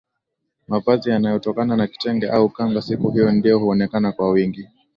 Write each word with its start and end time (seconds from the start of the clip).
Mavazi 0.67 1.09
yanayotokana 1.09 1.75
na 1.75 1.87
kitenge 1.87 2.29
au 2.29 2.49
khanga 2.49 2.81
siku 2.81 3.11
hiyo 3.11 3.31
ndio 3.31 3.59
huonekana 3.59 4.11
kwa 4.11 4.29
wingi 4.31 4.67